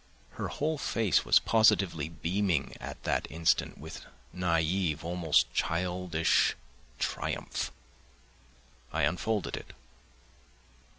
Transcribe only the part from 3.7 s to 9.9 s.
with naive, almost childish, triumph. I unfolded it.